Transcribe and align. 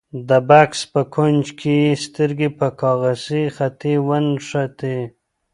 د 0.29 0.31
بکس 0.49 0.79
په 0.93 1.01
کونج 1.13 1.45
کې 1.59 1.73
یې 1.83 1.93
سترګې 2.05 2.49
په 2.59 2.67
کاغذي 2.81 3.43
خلطې 3.55 3.93
ونښتې. 4.07 4.97